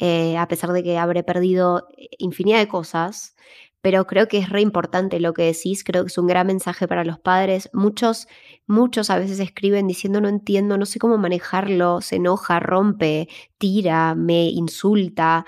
eh, 0.00 0.36
a 0.36 0.48
pesar 0.48 0.72
de 0.72 0.82
que 0.82 0.98
habré 0.98 1.22
perdido 1.22 1.86
infinidad 2.18 2.58
de 2.58 2.66
cosas, 2.66 3.36
pero 3.80 4.06
creo 4.06 4.26
que 4.26 4.38
es 4.38 4.48
re 4.48 4.60
importante 4.60 5.20
lo 5.20 5.32
que 5.32 5.44
decís, 5.44 5.84
creo 5.84 6.02
que 6.04 6.08
es 6.08 6.18
un 6.18 6.26
gran 6.26 6.48
mensaje 6.48 6.88
para 6.88 7.04
los 7.04 7.20
padres. 7.20 7.70
Muchos, 7.72 8.26
muchos 8.66 9.08
a 9.08 9.18
veces 9.18 9.38
escriben 9.38 9.86
diciendo 9.86 10.20
no 10.20 10.28
entiendo, 10.28 10.76
no 10.78 10.84
sé 10.84 10.98
cómo 10.98 11.16
manejarlo, 11.16 12.00
se 12.00 12.16
enoja, 12.16 12.58
rompe, 12.58 13.28
tira, 13.56 14.14
me 14.16 14.46
insulta. 14.48 15.46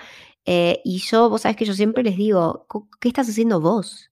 Eh, 0.53 0.81
y 0.85 0.99
yo, 0.99 1.31
vos 1.31 1.43
sabés 1.43 1.57
que 1.57 1.65
yo 1.65 1.75
siempre 1.75 2.03
les 2.03 2.17
digo, 2.17 2.67
¿qué 3.01 3.07
estás 3.07 3.29
haciendo 3.29 3.61
vos? 3.61 4.11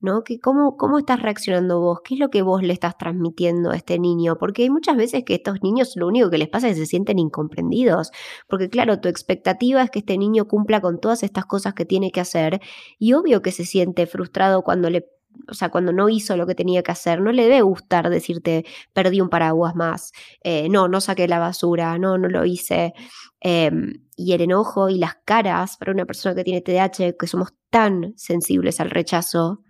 ¿no? 0.00 0.24
Que 0.24 0.40
cómo, 0.40 0.78
¿Cómo 0.78 0.98
estás 0.98 1.20
reaccionando 1.20 1.80
vos? 1.80 2.00
¿Qué 2.02 2.14
es 2.14 2.20
lo 2.20 2.30
que 2.30 2.40
vos 2.40 2.62
le 2.62 2.72
estás 2.72 2.96
transmitiendo 2.96 3.72
a 3.72 3.76
este 3.76 3.98
niño? 3.98 4.38
Porque 4.38 4.62
hay 4.62 4.70
muchas 4.70 4.96
veces 4.96 5.24
que 5.26 5.34
estos 5.34 5.62
niños 5.62 5.92
lo 5.96 6.06
único 6.08 6.30
que 6.30 6.38
les 6.38 6.48
pasa 6.48 6.68
es 6.68 6.76
que 6.76 6.80
se 6.80 6.86
sienten 6.86 7.18
incomprendidos. 7.18 8.10
Porque 8.48 8.70
claro, 8.70 9.00
tu 9.00 9.08
expectativa 9.10 9.82
es 9.82 9.90
que 9.90 9.98
este 9.98 10.16
niño 10.16 10.48
cumpla 10.48 10.80
con 10.80 10.98
todas 10.98 11.22
estas 11.22 11.44
cosas 11.44 11.74
que 11.74 11.84
tiene 11.84 12.10
que 12.10 12.20
hacer 12.20 12.60
y 12.98 13.12
obvio 13.12 13.42
que 13.42 13.52
se 13.52 13.66
siente 13.66 14.06
frustrado 14.06 14.62
cuando 14.62 14.88
le 14.88 15.06
o 15.50 15.54
sea, 15.54 15.68
cuando 15.68 15.92
no 15.92 16.08
hizo 16.08 16.36
lo 16.38 16.46
que 16.46 16.54
tenía 16.54 16.82
que 16.82 16.92
hacer, 16.92 17.20
no 17.20 17.30
le 17.30 17.42
debe 17.42 17.60
gustar 17.60 18.08
decirte, 18.08 18.64
perdí 18.94 19.20
un 19.20 19.28
paraguas 19.28 19.74
más, 19.76 20.12
eh, 20.42 20.68
no, 20.70 20.88
no 20.88 21.02
saqué 21.02 21.28
la 21.28 21.38
basura, 21.38 21.98
no, 21.98 22.16
no 22.16 22.28
lo 22.28 22.46
hice. 22.46 22.94
Em, 23.40 24.05
y 24.16 24.32
el 24.32 24.40
enojo 24.40 24.88
y 24.88 24.98
las 24.98 25.16
caras 25.24 25.76
para 25.76 25.92
una 25.92 26.06
persona 26.06 26.34
que 26.34 26.42
tiene 26.42 26.62
TDAH, 26.62 27.16
que 27.18 27.26
somos 27.26 27.54
tan 27.70 28.14
sensibles 28.16 28.80
al 28.80 28.90
rechazo, 28.90 29.62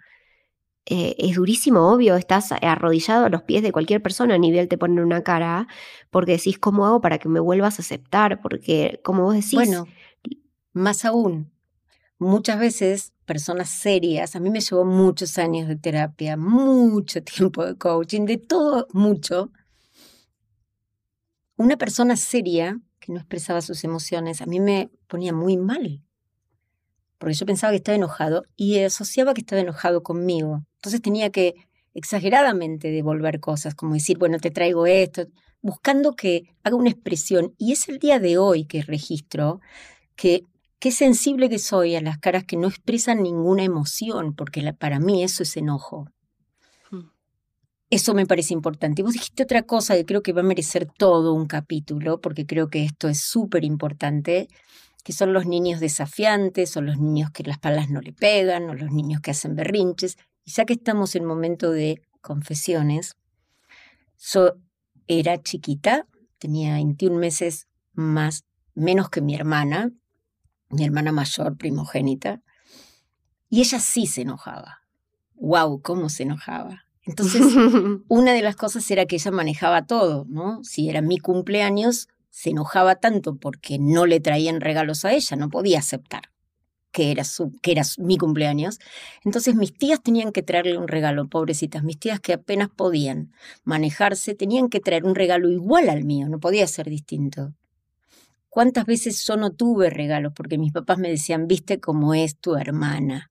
eh, 0.88 1.17
es 1.19 1.35
durísimo, 1.35 1.93
obvio, 1.93 2.15
estás 2.15 2.53
arrodillado 2.53 3.26
a 3.26 3.29
los 3.29 3.43
pies 3.43 3.65
de 3.65 3.73
cualquier 3.73 4.00
persona, 4.00 4.37
a 4.37 4.38
nivel 4.38 4.69
te 4.69 4.79
ponen 4.79 5.00
una 5.00 5.23
cara, 5.23 5.67
porque 6.11 6.33
decís, 6.33 6.61
¿cómo 6.61 6.87
hago 6.87 7.00
para 7.00 7.19
que 7.19 7.29
me 7.29 7.41
vuelvas 7.41 7.81
a 7.81 7.83
aceptar? 7.83 8.41
Porque, 8.41 9.00
como 9.03 9.25
vos 9.25 9.35
decís... 9.35 9.55
Bueno, 9.55 9.88
más 10.73 11.05
aún, 11.05 11.50
muchas 12.19 12.61
veces 12.61 13.15
personas 13.25 13.69
serias, 13.69 14.37
a 14.37 14.41
mí 14.41 14.49
me 14.49 14.61
llevó 14.61 14.85
muchos 14.85 15.38
años 15.38 15.67
de 15.67 15.75
terapia, 15.75 16.37
mucho 16.37 17.21
tiempo 17.25 17.67
de 17.67 17.76
coaching, 17.76 18.25
de 18.25 18.38
todo 18.38 18.87
mucho. 18.93 19.50
Una 21.57 21.76
persona 21.76 22.15
seria 22.15 22.81
que 23.07 23.13
no 23.13 23.21
expresaba 23.21 23.63
sus 23.63 23.85
emociones, 23.85 24.43
a 24.43 24.47
mí 24.47 24.61
me 24.61 24.91
ponía 25.07 25.33
muy 25.33 25.57
mal, 25.57 26.03
porque 27.19 27.35
yo 27.35 27.47
pensaba 27.47 27.71
que 27.71 27.77
estaba 27.77 27.97
enojado 27.97 28.45
y 28.57 28.81
asociaba 28.81 29.33
que 29.33 29.41
estaba 29.41 29.63
enojado 29.63 30.03
conmigo. 30.03 30.65
Entonces 30.77 31.01
tenía 31.01 31.31
que 31.31 31.55
exageradamente 31.95 32.91
devolver 32.91 33.41
cosas, 33.41 33.75
como 33.75 33.95
decir, 33.95 34.19
bueno, 34.19 34.39
te 34.39 34.51
traigo 34.51 34.87
esto, 34.87 35.27
buscando 35.63 36.15
que 36.15 36.43
haga 36.63 36.77
una 36.77 36.91
expresión. 36.91 37.55
Y 37.57 37.73
es 37.73 37.89
el 37.89 37.99
día 37.99 38.19
de 38.19 38.37
hoy 38.37 38.67
que 38.67 38.83
registro 38.83 39.61
que 40.15 40.43
qué 40.79 40.93
sensible 40.93 41.49
que 41.49 41.59
soy 41.59 41.97
a 41.97 42.03
las 42.03 42.19
caras 42.19 42.45
que 42.45 42.57
no 42.57 42.69
expresan 42.69 43.23
ninguna 43.23 43.65
emoción, 43.65 44.35
porque 44.35 44.73
para 44.75 45.01
mí 45.01 45.23
eso 45.23 45.43
es 45.43 45.57
enojo. 45.57 46.11
Eso 47.97 48.12
me 48.12 48.26
parece 48.26 48.53
importante. 48.53 49.00
Y 49.00 49.05
vos 49.05 49.15
dijiste 49.15 49.45
otra 49.45 49.62
cosa 49.62 49.95
que 49.95 50.05
creo 50.05 50.23
que 50.23 50.35
va 50.35 50.43
a 50.43 50.45
merecer 50.45 50.85
todo 50.85 51.33
un 51.33 51.47
capítulo, 51.47 52.21
porque 52.21 52.45
creo 52.45 52.69
que 52.69 52.85
esto 52.85 53.09
es 53.09 53.21
súper 53.23 53.65
importante, 53.65 54.49
que 55.03 55.15
son 55.15 55.33
los 55.33 55.47
niños 55.47 55.81
desafiantes, 55.81 56.76
o 56.76 56.83
los 56.83 56.99
niños 56.99 57.31
que 57.31 57.43
las 57.43 57.59
palas 57.59 57.88
no 57.88 58.03
le 58.03 58.12
pegan, 58.12 58.69
o 58.69 58.75
los 58.75 58.91
niños 58.91 59.23
que 59.23 59.31
hacen 59.31 59.57
berrinches. 59.57 60.19
Y 60.45 60.50
ya 60.50 60.67
que 60.67 60.75
estamos 60.75 61.15
en 61.15 61.25
momento 61.25 61.71
de 61.71 62.03
confesiones, 62.21 63.17
yo 64.19 64.57
era 65.07 65.43
chiquita, 65.43 66.07
tenía 66.37 66.75
21 66.75 67.17
meses 67.17 67.67
más, 67.95 68.45
menos 68.75 69.09
que 69.09 69.23
mi 69.23 69.35
hermana, 69.35 69.91
mi 70.69 70.85
hermana 70.85 71.12
mayor, 71.12 71.57
primogénita, 71.57 72.43
y 73.49 73.61
ella 73.62 73.81
sí 73.81 74.07
se 74.07 74.21
enojaba. 74.21 74.83
¡Wow! 75.37 75.81
¿Cómo 75.81 76.11
se 76.11 76.25
enojaba? 76.25 76.86
Entonces, 77.07 77.43
una 78.09 78.33
de 78.33 78.43
las 78.43 78.57
cosas 78.57 78.91
era 78.91 79.07
que 79.07 79.17
ella 79.17 79.31
manejaba 79.31 79.87
todo, 79.87 80.27
¿no? 80.29 80.63
Si 80.65 80.91
era 80.91 81.01
mi 81.01 81.19
cumpleaños, 81.19 82.09
se 82.31 82.51
enojaba 82.51 82.97
tanto 82.97 83.37
porque 83.37 83.79
no 83.79 84.05
le 84.05 84.21
traían 84.21 84.61
regalos 84.61 85.05
a 85.05 85.13
ella, 85.13 85.37
no 85.37 85.49
podía 85.49 85.79
aceptar 85.79 86.31
que 86.97 87.11
era, 87.11 87.25
su, 87.25 87.53
que 87.61 87.73
era 87.73 87.83
mi 87.99 88.17
cumpleaños. 88.17 88.79
Entonces 89.23 89.55
mis 89.55 89.77
tías 89.77 90.03
tenían 90.03 90.33
que 90.33 90.43
traerle 90.43 90.79
un 90.79 90.89
regalo, 90.89 91.29
pobrecitas, 91.29 91.83
mis 91.83 91.99
tías 91.99 92.21
que 92.21 92.33
apenas 92.33 92.71
podían 92.71 93.33
manejarse, 93.65 94.35
tenían 94.35 94.71
que 94.71 94.81
traer 94.81 95.05
un 95.05 95.15
regalo 95.15 95.51
igual 95.51 95.91
al 95.91 96.05
mío, 96.05 96.27
no 96.31 96.41
podía 96.41 96.67
ser 96.67 96.89
distinto. 96.89 97.53
¿Cuántas 98.49 98.87
veces 98.87 99.23
yo 99.27 99.37
no 99.37 99.51
tuve 99.51 99.91
regalos 99.91 100.33
porque 100.35 100.57
mis 100.57 100.73
papás 100.73 100.97
me 100.97 101.11
decían, 101.11 101.47
viste 101.47 101.81
cómo 101.81 102.15
es 102.15 102.39
tu 102.39 102.57
hermana? 102.57 103.31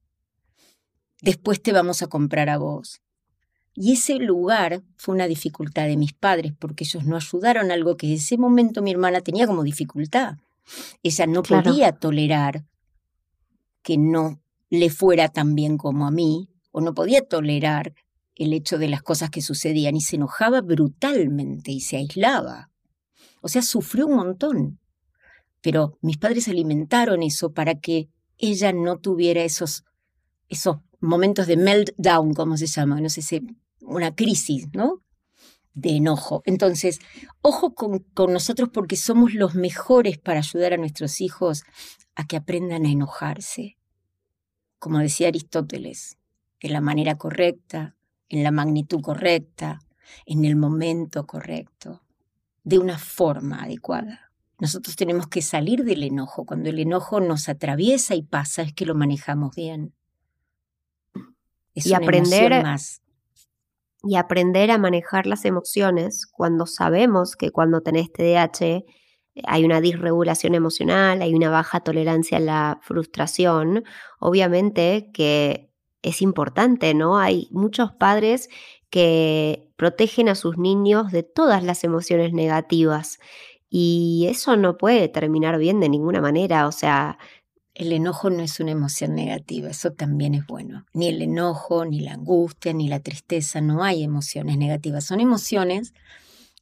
Después 1.23 1.59
te 1.59 1.71
vamos 1.71 2.03
a 2.03 2.07
comprar 2.07 2.49
a 2.49 2.59
vos. 2.59 3.01
Y 3.75 3.93
ese 3.93 4.15
lugar 4.15 4.83
fue 4.97 5.13
una 5.15 5.27
dificultad 5.27 5.85
de 5.85 5.97
mis 5.97 6.13
padres 6.13 6.53
porque 6.57 6.85
ellos 6.85 7.05
no 7.05 7.15
ayudaron 7.15 7.71
algo 7.71 7.97
que 7.97 8.07
en 8.07 8.13
ese 8.13 8.37
momento 8.37 8.81
mi 8.81 8.91
hermana 8.91 9.21
tenía 9.21 9.47
como 9.47 9.63
dificultad. 9.63 10.37
Ella 11.03 11.27
no 11.27 11.43
podía 11.43 11.91
tolerar 11.91 12.65
que 13.83 13.97
no 13.97 14.41
le 14.69 14.89
fuera 14.89 15.29
tan 15.29 15.53
bien 15.53 15.77
como 15.77 16.07
a 16.07 16.11
mí, 16.11 16.49
o 16.71 16.81
no 16.81 16.93
podía 16.93 17.21
tolerar 17.21 17.93
el 18.35 18.53
hecho 18.53 18.77
de 18.77 18.89
las 18.89 19.01
cosas 19.01 19.29
que 19.29 19.41
sucedían 19.41 19.95
y 19.95 20.01
se 20.01 20.15
enojaba 20.15 20.61
brutalmente 20.61 21.71
y 21.71 21.81
se 21.81 21.97
aislaba. 21.97 22.71
O 23.41 23.47
sea, 23.47 23.61
sufrió 23.61 24.07
un 24.07 24.15
montón 24.15 24.79
pero 25.65 25.97
mis 26.03 26.17
padres 26.17 26.47
alimentaron 26.47 27.23
eso 27.23 27.51
para 27.51 27.73
que 27.73 28.07
ella 28.37 28.71
no 28.71 28.99
tuviera 28.99 29.41
esos, 29.41 29.83
esos 30.47 30.77
momentos 30.99 31.47
de 31.47 31.57
meltdown, 31.57 32.35
como 32.35 32.55
se 32.55 32.67
llama, 32.67 33.01
no 33.01 33.09
sé 33.09 33.23
una 33.85 34.15
crisis, 34.15 34.67
¿no? 34.73 35.01
De 35.73 35.97
enojo. 35.97 36.41
Entonces, 36.45 36.99
ojo 37.41 37.73
con, 37.73 37.99
con 38.13 38.31
nosotros 38.33 38.69
porque 38.73 38.95
somos 38.95 39.33
los 39.33 39.55
mejores 39.55 40.17
para 40.17 40.39
ayudar 40.39 40.73
a 40.73 40.77
nuestros 40.77 41.21
hijos 41.21 41.63
a 42.15 42.25
que 42.25 42.37
aprendan 42.37 42.85
a 42.85 42.91
enojarse. 42.91 43.77
Como 44.79 44.99
decía 44.99 45.27
Aristóteles, 45.27 46.17
en 46.59 46.73
la 46.73 46.81
manera 46.81 47.17
correcta, 47.17 47.95
en 48.29 48.43
la 48.43 48.51
magnitud 48.51 49.01
correcta, 49.01 49.79
en 50.25 50.45
el 50.45 50.55
momento 50.55 51.25
correcto, 51.25 52.01
de 52.63 52.79
una 52.79 52.97
forma 52.97 53.63
adecuada. 53.63 54.31
Nosotros 54.59 54.95
tenemos 54.95 55.27
que 55.27 55.41
salir 55.41 55.83
del 55.83 56.03
enojo. 56.03 56.45
Cuando 56.45 56.69
el 56.69 56.79
enojo 56.79 57.19
nos 57.19 57.49
atraviesa 57.49 58.15
y 58.15 58.23
pasa, 58.23 58.61
es 58.61 58.73
que 58.73 58.85
lo 58.85 58.95
manejamos 58.95 59.55
bien. 59.55 59.93
y 61.73 61.93
aprender 61.93 62.63
más. 62.63 63.01
Y 64.07 64.17
aprender 64.17 64.69
a 64.71 64.77
manejar 64.77 65.25
las 65.25 65.45
emociones 65.45 66.27
cuando 66.27 66.67
sabemos 66.67 67.35
que 67.35 67.51
cuando 67.51 67.81
tenés 67.81 68.11
TDAH 68.13 68.83
hay 69.47 69.65
una 69.65 69.81
disregulación 69.81 70.55
emocional, 70.55 71.21
hay 71.21 71.33
una 71.33 71.49
baja 71.49 71.81
tolerancia 71.81 72.37
a 72.37 72.41
la 72.41 72.79
frustración, 72.83 73.83
obviamente 74.19 75.09
que 75.13 75.71
es 76.03 76.21
importante, 76.21 76.93
¿no? 76.93 77.17
Hay 77.17 77.47
muchos 77.51 77.91
padres 77.93 78.49
que 78.89 79.71
protegen 79.75 80.29
a 80.29 80.35
sus 80.35 80.57
niños 80.57 81.11
de 81.11 81.23
todas 81.23 81.63
las 81.63 81.83
emociones 81.83 82.31
negativas 82.31 83.19
y 83.69 84.27
eso 84.29 84.55
no 84.55 84.77
puede 84.77 85.09
terminar 85.09 85.57
bien 85.57 85.79
de 85.79 85.89
ninguna 85.89 86.21
manera, 86.21 86.67
o 86.67 86.71
sea... 86.71 87.17
El 87.75 87.91
enojo 87.91 88.29
no 88.29 88.41
es 88.41 88.61
una 88.61 88.71
emoción 88.71 89.15
negativa, 89.15 89.69
eso 89.69 89.91
también 89.91 90.33
es 90.33 90.47
bueno. 90.47 90.85
Ni 90.93 91.07
el 91.07 91.21
enojo, 91.21 91.83
ni 91.83 91.99
la 91.99 92.13
angustia, 92.13 92.71
ni 92.71 92.87
la 92.87 93.01
tristeza, 93.01 93.59
no 93.59 93.83
hay 93.83 94.03
emociones 94.03 94.57
negativas. 94.57 95.03
Son 95.03 95.19
emociones 95.19 95.93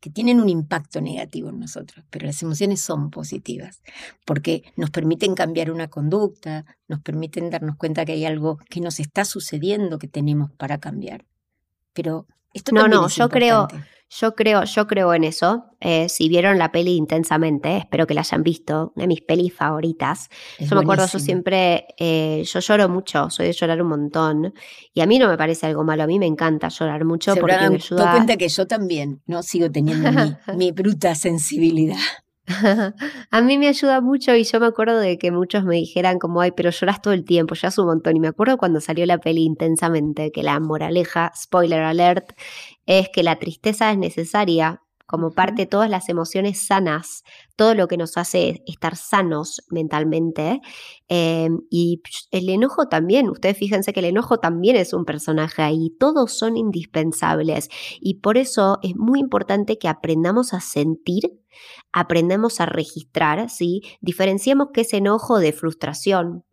que 0.02 0.10
tienen 0.10 0.42
un 0.42 0.50
impacto 0.50 1.00
negativo 1.02 1.50
en 1.50 1.60
nosotros, 1.60 2.04
pero 2.10 2.26
las 2.26 2.42
emociones 2.42 2.82
son 2.82 3.12
positivas 3.12 3.84
porque 4.26 4.64
nos 4.76 4.90
permiten 4.90 5.36
cambiar 5.36 5.72
una 5.72 5.88
conducta, 5.88 6.66
nos 6.88 7.00
permiten 7.00 7.52
darnos 7.52 7.78
cuenta 7.78 8.04
que 8.04 8.14
hay 8.14 8.26
algo 8.26 8.58
que 8.70 8.82
nos 8.82 9.00
está 9.00 9.24
sucediendo 9.24 10.00
que 10.00 10.08
tenemos 10.08 10.52
para 10.52 10.80
cambiar. 10.80 11.26
Pero 11.94 12.28
esto 12.54 12.72
no, 12.74 12.88
no, 12.88 13.08
yo 13.08 13.30
creo, 13.30 13.68
yo 14.10 14.36
creo, 14.36 14.64
yo 14.64 14.88
creo 14.88 15.14
en 15.14 15.24
eso. 15.24 15.66
Eh, 15.80 16.08
si 16.08 16.30
vieron 16.30 16.58
la 16.60 16.72
peli 16.72 16.96
intensamente, 16.96 17.78
espero 17.78 18.06
que 18.06 18.14
la 18.14 18.22
hayan 18.22 18.44
visto, 18.44 18.94
una 18.96 19.04
de 19.04 19.08
mis 19.08 19.22
pelis 19.22 19.54
favoritas. 19.54 20.30
yo 20.60 20.76
me 20.76 20.82
acuerdo, 20.82 21.08
yo 21.08 21.20
siempre, 21.20 21.88
eh, 21.98 22.44
yo 22.46 22.60
lloro 22.60 22.90
mucho, 22.90 23.30
soy 23.30 23.48
de 23.48 23.54
llorar 23.54 23.82
un 23.82 23.90
montón. 23.90 24.54
Y 24.94 25.02
a 25.02 25.06
mí 25.06 25.18
no 25.18 25.28
me 25.28 25.38
parece 25.38 25.66
algo 25.66 25.84
malo, 25.84 26.04
a 26.04 26.08
mí 26.08 26.20
me 26.20 26.28
encanta 26.28 26.70
llorar 26.70 27.06
mucho 27.06 27.36
porque 27.36 27.58
me 27.58 27.76
ayuda. 27.76 28.12
cuenta 28.12 28.38
que 28.38 28.48
yo 28.48 28.68
también, 28.68 29.22
¿no? 29.26 29.42
Sigo 29.42 29.72
teniendo 29.72 30.12
mi, 30.12 30.36
mi 30.58 30.72
bruta 30.72 31.16
sensibilidad. 31.16 31.98
a 33.32 33.42
mí 33.42 33.58
me 33.58 33.68
ayuda 33.68 34.02
mucho 34.02 34.36
y 34.36 34.44
yo 34.44 34.60
me 34.60 34.66
acuerdo 34.68 35.00
de 35.00 35.18
que 35.18 35.32
muchos 35.32 35.64
me 35.64 35.76
dijeran 35.78 36.20
como, 36.20 36.42
ay, 36.42 36.52
pero 36.52 36.72
lloras 36.72 37.02
todo 37.02 37.14
el 37.14 37.24
tiempo, 37.26 37.56
lloras 37.56 37.78
un 37.78 37.88
montón. 37.88 38.18
Y 38.18 38.20
me 38.20 38.28
acuerdo 38.28 38.58
cuando 38.58 38.82
salió 38.82 39.06
la 39.06 39.18
peli 39.18 39.44
intensamente, 39.44 40.32
que 40.32 40.44
la 40.44 40.60
moraleja, 40.60 41.32
spoiler 41.36 41.82
alert, 41.82 42.34
es 42.86 43.10
que 43.10 43.24
la 43.24 43.38
tristeza 43.38 43.92
es 43.92 43.98
necesaria 43.98 44.83
como 45.06 45.32
parte 45.32 45.64
de 45.64 45.66
todas 45.66 45.90
las 45.90 46.10
emociones 46.10 46.66
sanas, 46.66 47.24
todo 47.56 47.76
lo 47.76 47.88
que 47.88 47.98
nos 47.98 48.18
hace 48.18 48.64
estar 48.66 48.96
sanos 48.96 49.62
mentalmente. 49.70 50.62
Eh, 51.10 51.50
y 51.70 52.02
el 52.32 52.50
enojo 52.50 52.88
también, 52.88 53.30
ustedes 53.30 53.58
fíjense 53.58 53.94
que 53.94 54.00
el 54.00 54.08
enojo 54.08 54.40
también 54.40 54.76
es 54.76 54.94
un 54.94 55.06
personaje 55.06 55.62
ahí, 55.62 55.90
todos 56.00 56.34
son 56.34 56.58
indispensables. 56.58 57.70
Y 58.00 58.16
por 58.16 58.38
eso 58.38 58.80
es 58.82 58.96
muy 58.96 59.20
importante 59.20 59.78
que 59.78 59.88
aprendamos 59.88 60.54
a 60.54 60.62
sentir, 60.62 61.40
aprendamos 61.92 62.60
a 62.62 62.66
registrar, 62.66 63.50
¿sí? 63.50 63.82
Diferenciemos 64.02 64.70
qué 64.74 64.82
es 64.82 64.94
enojo 64.94 65.40
de 65.40 65.54
frustración, 65.54 66.46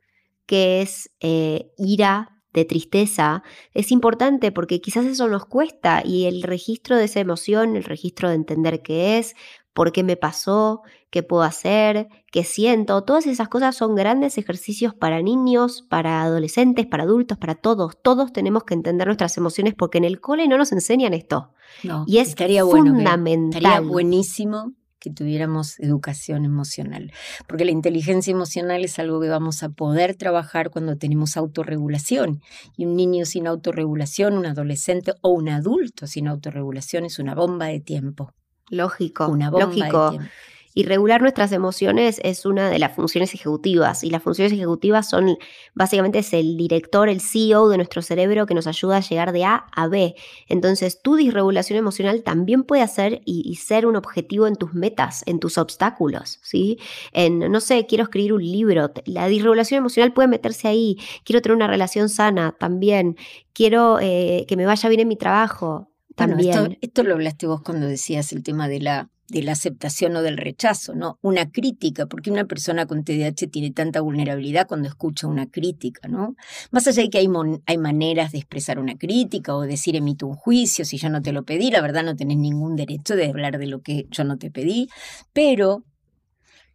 qué 0.46 0.82
es 0.82 1.10
eh, 1.20 1.70
ira 1.78 2.39
de 2.52 2.64
tristeza, 2.64 3.42
es 3.74 3.92
importante 3.92 4.52
porque 4.52 4.80
quizás 4.80 5.06
eso 5.06 5.28
nos 5.28 5.46
cuesta 5.46 6.02
y 6.04 6.26
el 6.26 6.42
registro 6.42 6.96
de 6.96 7.04
esa 7.04 7.20
emoción, 7.20 7.76
el 7.76 7.84
registro 7.84 8.28
de 8.28 8.34
entender 8.34 8.82
qué 8.82 9.18
es, 9.18 9.36
por 9.72 9.92
qué 9.92 10.02
me 10.02 10.16
pasó, 10.16 10.82
qué 11.10 11.22
puedo 11.22 11.42
hacer, 11.42 12.08
qué 12.32 12.44
siento. 12.44 13.04
Todas 13.04 13.26
esas 13.26 13.48
cosas 13.48 13.76
son 13.76 13.94
grandes 13.94 14.36
ejercicios 14.36 14.94
para 14.94 15.22
niños, 15.22 15.86
para 15.88 16.22
adolescentes, 16.22 16.86
para 16.86 17.04
adultos, 17.04 17.38
para 17.38 17.54
todos. 17.54 17.96
Todos 18.02 18.32
tenemos 18.32 18.64
que 18.64 18.74
entender 18.74 19.06
nuestras 19.06 19.36
emociones 19.36 19.74
porque 19.74 19.98
en 19.98 20.04
el 20.04 20.20
cole 20.20 20.48
no 20.48 20.58
nos 20.58 20.72
enseñan 20.72 21.14
esto. 21.14 21.52
No, 21.84 22.04
y 22.06 22.18
es 22.18 22.30
estaría 22.30 22.64
bueno 22.64 22.92
fundamental. 22.94 23.62
estaría 23.62 23.80
buenísimo 23.80 24.72
que 25.00 25.10
tuviéramos 25.10 25.80
educación 25.80 26.44
emocional, 26.44 27.12
porque 27.48 27.64
la 27.64 27.70
inteligencia 27.70 28.30
emocional 28.30 28.84
es 28.84 28.98
algo 28.98 29.20
que 29.20 29.28
vamos 29.28 29.62
a 29.62 29.70
poder 29.70 30.14
trabajar 30.14 30.70
cuando 30.70 30.96
tenemos 30.96 31.36
autorregulación. 31.36 32.40
Y 32.76 32.86
un 32.86 32.96
niño 32.96 33.24
sin 33.24 33.46
autorregulación, 33.46 34.34
un 34.34 34.46
adolescente 34.46 35.14
o 35.22 35.30
un 35.30 35.48
adulto 35.48 36.06
sin 36.06 36.28
autorregulación 36.28 37.04
es 37.04 37.18
una 37.18 37.34
bomba 37.34 37.66
de 37.66 37.80
tiempo. 37.80 38.32
Lógico, 38.68 39.26
Una 39.26 39.50
bomba 39.50 39.66
lógico. 39.66 40.04
de 40.04 40.10
tiempo. 40.10 40.30
Y 40.74 40.84
regular 40.84 41.20
nuestras 41.20 41.52
emociones 41.52 42.20
es 42.22 42.46
una 42.46 42.70
de 42.70 42.78
las 42.78 42.94
funciones 42.94 43.34
ejecutivas. 43.34 44.04
Y 44.04 44.10
las 44.10 44.22
funciones 44.22 44.52
ejecutivas 44.52 45.08
son, 45.08 45.36
básicamente, 45.74 46.20
es 46.20 46.32
el 46.32 46.56
director, 46.56 47.08
el 47.08 47.20
CEO 47.20 47.68
de 47.68 47.76
nuestro 47.76 48.02
cerebro 48.02 48.46
que 48.46 48.54
nos 48.54 48.66
ayuda 48.66 48.98
a 48.98 49.00
llegar 49.00 49.32
de 49.32 49.44
A 49.44 49.66
a 49.74 49.88
B. 49.88 50.14
Entonces, 50.48 51.02
tu 51.02 51.16
disregulación 51.16 51.78
emocional 51.78 52.22
también 52.22 52.62
puede 52.62 52.82
hacer 52.82 53.20
y, 53.24 53.42
y 53.44 53.56
ser 53.56 53.86
un 53.86 53.96
objetivo 53.96 54.46
en 54.46 54.56
tus 54.56 54.72
metas, 54.74 55.24
en 55.26 55.40
tus 55.40 55.58
obstáculos, 55.58 56.38
¿sí? 56.42 56.78
En, 57.12 57.38
no 57.38 57.60
sé, 57.60 57.86
quiero 57.86 58.04
escribir 58.04 58.32
un 58.32 58.42
libro. 58.42 58.92
La 59.06 59.26
disregulación 59.26 59.78
emocional 59.78 60.12
puede 60.12 60.28
meterse 60.28 60.68
ahí. 60.68 60.96
Quiero 61.24 61.42
tener 61.42 61.56
una 61.56 61.66
relación 61.66 62.08
sana 62.08 62.54
también. 62.58 63.16
Quiero 63.52 63.98
eh, 64.00 64.44
que 64.46 64.56
me 64.56 64.66
vaya 64.66 64.88
bien 64.88 65.00
en 65.00 65.08
mi 65.08 65.16
trabajo 65.16 65.90
Bueno, 66.16 66.34
también. 66.34 66.50
esto, 66.50 66.76
esto 66.80 67.02
lo 67.02 67.14
hablaste 67.14 67.46
vos 67.46 67.62
cuando 67.62 67.86
decías 67.86 68.32
el 68.32 68.42
tema 68.42 68.68
de 68.68 68.80
la, 68.80 69.08
de 69.30 69.42
la 69.42 69.52
aceptación 69.52 70.16
o 70.16 70.22
del 70.22 70.36
rechazo, 70.36 70.94
¿no? 70.94 71.18
Una 71.22 71.50
crítica, 71.50 72.06
porque 72.06 72.30
una 72.30 72.44
persona 72.44 72.86
con 72.86 73.04
TDAH 73.04 73.48
tiene 73.50 73.70
tanta 73.70 74.00
vulnerabilidad 74.00 74.66
cuando 74.66 74.88
escucha 74.88 75.26
una 75.26 75.46
crítica, 75.46 76.08
¿no? 76.08 76.34
Más 76.70 76.86
allá 76.86 77.02
de 77.02 77.10
que 77.10 77.18
hay, 77.18 77.28
hay 77.66 77.78
maneras 77.78 78.32
de 78.32 78.38
expresar 78.38 78.78
una 78.78 78.96
crítica 78.96 79.54
o 79.54 79.62
decir 79.62 79.96
emito 79.96 80.26
un 80.26 80.34
juicio, 80.34 80.84
si 80.84 80.98
yo 80.98 81.08
no 81.10 81.22
te 81.22 81.32
lo 81.32 81.44
pedí, 81.44 81.70
la 81.70 81.80
verdad 81.80 82.04
no 82.04 82.16
tenés 82.16 82.38
ningún 82.38 82.76
derecho 82.76 83.16
de 83.16 83.28
hablar 83.28 83.58
de 83.58 83.66
lo 83.66 83.80
que 83.80 84.06
yo 84.10 84.24
no 84.24 84.36
te 84.36 84.50
pedí, 84.50 84.88
pero 85.32 85.84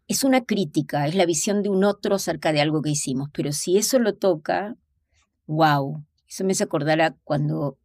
es 0.07 0.23
una 0.23 0.45
crítica, 0.45 1.07
es 1.07 1.15
la 1.15 1.25
visión 1.25 1.63
de 1.63 1.69
un 1.69 1.83
otro 1.83 2.15
acerca 2.15 2.53
de 2.53 2.61
algo 2.61 2.81
que 2.81 2.91
hicimos, 2.91 3.29
pero 3.33 3.51
si 3.51 3.77
eso 3.77 3.99
lo 3.99 4.15
toca, 4.15 4.75
wow, 5.47 6.03
eso 6.27 6.43
me 6.43 6.53
hace 6.53 6.63
acordar 6.63 7.01
a 7.01 7.15
cuando 7.23 7.77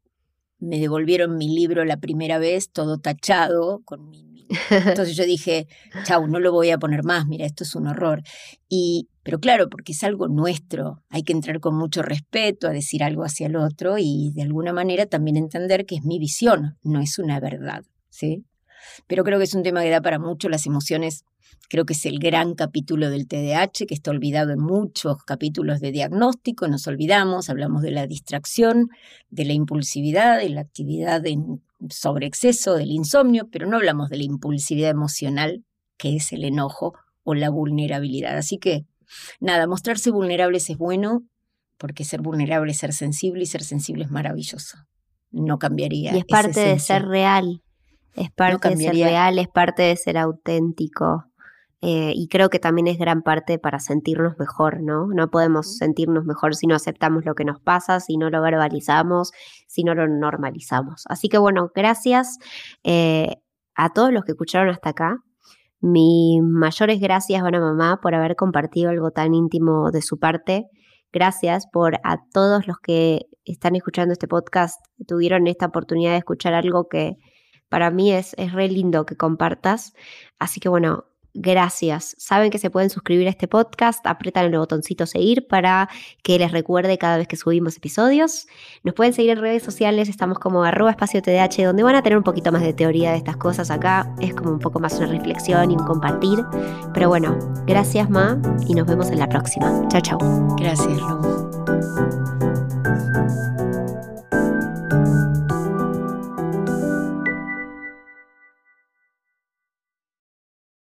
me 0.61 0.79
devolvieron 0.79 1.37
mi 1.37 1.49
libro 1.49 1.85
la 1.85 1.97
primera 1.97 2.38
vez, 2.38 2.71
todo 2.71 2.99
tachado, 2.99 3.83
con 3.85 4.09
mi, 4.11 4.31
entonces 4.71 5.17
yo 5.17 5.25
dije, 5.25 5.69
chau, 6.05 6.26
no 6.26 6.40
lo 6.40 6.52
voy 6.52 6.71
a 6.71 6.79
poner 6.79 7.05
más, 7.05 7.26
mira, 7.26 7.47
esto 7.47 7.64
es 7.64 7.75
un 7.75 7.87
horror. 7.87 8.23
Y, 8.69 9.09
pero 9.23 9.38
claro, 9.38 9.69
porque 9.69 9.93
es 9.93 10.02
algo 10.02 10.29
nuestro, 10.29 11.02
hay 11.09 11.23
que 11.23 11.33
entrar 11.33 11.61
con 11.61 11.76
mucho 11.76 12.02
respeto 12.02 12.67
a 12.67 12.73
decir 12.73 13.05
algo 13.05 13.25
hacia 13.25 13.47
el 13.47 13.57
otro 13.57 13.97
y 13.99 14.33
de 14.35 14.43
alguna 14.43 14.73
manera 14.73 15.07
también 15.07 15.37
entender 15.37 15.87
que 15.87 15.97
es 15.97 16.05
mi 16.05 16.19
visión, 16.19 16.79
no 16.83 17.00
es 17.00 17.19
una 17.19 17.38
verdad, 17.38 17.85
¿sí? 18.09 18.45
Pero 19.07 19.25
creo 19.25 19.38
que 19.38 19.45
es 19.45 19.55
un 19.55 19.62
tema 19.62 19.83
que 19.83 19.90
da 19.90 20.00
para 20.00 20.19
mucho 20.19 20.49
las 20.49 20.67
emociones. 20.67 21.25
Creo 21.70 21.86
que 21.86 21.92
es 21.92 22.04
el 22.04 22.18
gran 22.18 22.56
capítulo 22.56 23.10
del 23.10 23.28
TDAH, 23.28 23.86
que 23.86 23.94
está 23.94 24.10
olvidado 24.10 24.50
en 24.50 24.58
muchos 24.58 25.22
capítulos 25.22 25.78
de 25.78 25.92
diagnóstico, 25.92 26.66
nos 26.66 26.88
olvidamos, 26.88 27.48
hablamos 27.48 27.82
de 27.82 27.92
la 27.92 28.08
distracción, 28.08 28.88
de 29.28 29.44
la 29.44 29.52
impulsividad, 29.52 30.40
de 30.40 30.48
la 30.48 30.62
actividad 30.62 31.24
en 31.24 31.62
sobreexceso, 31.88 32.74
del 32.74 32.90
insomnio, 32.90 33.48
pero 33.52 33.68
no 33.68 33.76
hablamos 33.76 34.10
de 34.10 34.16
la 34.16 34.24
impulsividad 34.24 34.90
emocional, 34.90 35.64
que 35.96 36.16
es 36.16 36.32
el 36.32 36.42
enojo 36.42 36.94
o 37.22 37.34
la 37.34 37.50
vulnerabilidad. 37.50 38.36
Así 38.36 38.58
que, 38.58 38.84
nada, 39.38 39.68
mostrarse 39.68 40.10
vulnerables 40.10 40.68
es 40.70 40.76
bueno, 40.76 41.20
porque 41.78 42.02
ser 42.02 42.20
vulnerable 42.20 42.72
es 42.72 42.78
ser 42.78 42.92
sensible 42.92 43.44
y 43.44 43.46
ser 43.46 43.62
sensible 43.62 44.02
es 44.02 44.10
maravilloso. 44.10 44.76
No 45.30 45.60
cambiaría. 45.60 46.16
Y 46.16 46.18
es 46.18 46.24
parte 46.24 46.58
de 46.58 46.80
ser 46.80 47.04
real, 47.06 47.62
es 48.16 48.32
parte 48.32 48.70
de 48.70 48.76
ser 48.76 48.94
real, 48.94 49.38
es 49.38 49.46
parte 49.46 49.82
de 49.82 49.94
ser 49.94 50.18
auténtico. 50.18 51.29
Eh, 51.82 52.12
y 52.14 52.28
creo 52.28 52.50
que 52.50 52.58
también 52.58 52.87
es 52.88 52.99
gran 52.99 53.22
parte 53.22 53.58
para 53.58 53.80
sentirnos 53.80 54.38
mejor, 54.38 54.82
¿no? 54.82 55.06
No 55.06 55.30
podemos 55.30 55.78
sentirnos 55.78 56.25
mejor 56.25 56.54
si 56.54 56.66
no 56.66 56.75
aceptamos 56.75 57.25
lo 57.25 57.34
que 57.34 57.44
nos 57.44 57.58
pasa, 57.60 58.00
si 58.00 58.18
no 58.18 58.28
lo 58.28 58.42
verbalizamos, 58.42 59.32
si 59.66 59.82
no 59.82 59.94
lo 59.94 60.06
normalizamos. 60.06 61.04
Así 61.08 61.28
que 61.28 61.38
bueno, 61.38 61.70
gracias 61.75 62.38
eh, 62.84 63.37
a 63.75 63.92
todos 63.94 64.12
los 64.12 64.25
que 64.25 64.32
escucharon 64.32 64.68
hasta 64.68 64.90
acá. 64.90 65.16
Mis 65.80 66.42
mayores 66.42 67.00
gracias 67.00 67.42
van 67.42 67.55
a 67.55 67.61
mamá 67.61 68.00
por 68.02 68.14
haber 68.14 68.37
compartido 68.37 68.90
algo 68.90 69.11
tan 69.12 69.33
íntimo 69.35 69.90
de 69.90 70.02
su 70.02 70.18
parte. 70.18 70.66
Gracias 71.12 71.66
por 71.72 71.94
a 72.05 72.18
todos 72.33 72.66
los 72.66 72.78
que 72.78 73.26
están 73.46 73.74
escuchando 73.74 74.12
este 74.12 74.28
podcast, 74.28 74.81
tuvieron 75.09 75.46
esta 75.46 75.66
oportunidad 75.66 76.12
de 76.12 76.18
escuchar 76.18 76.55
algo 76.55 76.88
que 76.88 77.16
para 77.68 77.90
mí 77.90 78.12
es, 78.12 78.35
es 78.37 78.52
re 78.52 78.68
lindo 78.68 79.07
que 79.07 79.16
compartas. 79.16 79.94
Así 80.38 80.61
que 80.61 80.68
bueno, 80.68 81.05
gracias. 81.35 82.14
Saben 82.19 82.51
que 82.51 82.59
se 82.59 82.71
pueden 82.71 82.90
suscribir 82.90 83.27
a 83.27 83.31
este 83.31 83.49
podcast, 83.49 84.07
apretan 84.07 84.47
el 84.47 84.59
botoncito 84.59 85.07
seguir 85.07 85.47
para 85.47 85.88
que 86.23 86.38
les 86.38 86.53
recuerde 86.53 86.99
cada 86.99 87.16
vez 87.16 87.29
que 87.29 87.37
subimos 87.37 87.77
episodios. 87.77 88.47
Nos 88.83 88.95
pueden 88.95 89.12
seguir 89.12 89.31
en 89.31 89.40
redes 89.40 89.62
sociales, 89.62 90.09
estamos 90.09 90.38
como 90.38 90.64
arroba 90.64 90.90
espacio 90.90 91.23
TDH, 91.23 91.64
donde 91.64 91.83
van 91.83 91.95
a 91.95 92.03
tener 92.03 92.19
un 92.19 92.25
poquito 92.25 92.53
más 92.53 92.62
de 92.62 92.73
teoría 92.73 93.12
de 93.12 93.19
estas 93.19 93.37
cosas 93.37 93.71
acá. 93.71 94.14
Es 94.21 94.35
como 94.35 94.51
un 94.51 94.59
poco 94.59 94.81
más 94.81 94.95
una 94.99 95.07
reflexión 95.07 95.71
y 95.71 95.75
un 95.75 95.85
compartir. 95.85 96.45
Pero 96.95 97.09
bueno, 97.09 97.38
gracias 97.66 98.11
Ma 98.11 98.40
y 98.66 98.75
nos 98.75 98.87
vemos 98.87 99.11
en 99.11 99.19
la 99.19 99.29
próxima. 99.29 99.87
Chao, 99.88 100.01
chao. 100.01 100.19
Gracias, 100.59 100.99
Lu. 100.99 101.60